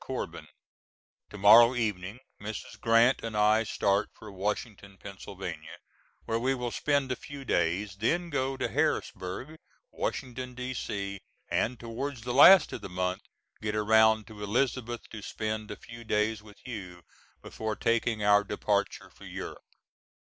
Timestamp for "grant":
2.81-3.21